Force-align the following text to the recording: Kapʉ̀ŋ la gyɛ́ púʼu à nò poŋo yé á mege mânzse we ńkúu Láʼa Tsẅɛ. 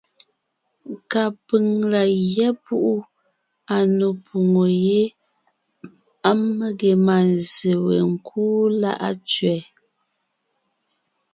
Kapʉ̀ŋ 1.11 1.65
la 1.91 2.01
gyɛ́ 2.31 2.51
púʼu 2.63 2.91
à 3.75 3.77
nò 3.97 4.07
poŋo 4.25 4.63
yé 4.85 5.01
á 6.29 6.31
mege 6.57 6.91
mânzse 7.05 7.71
we 7.85 7.95
ńkúu 8.13 8.55
Láʼa 8.81 9.09
Tsẅɛ. 9.27 9.57